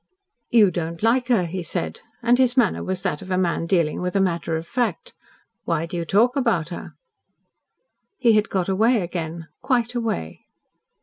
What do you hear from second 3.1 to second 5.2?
of a man dealing with a matter of fact.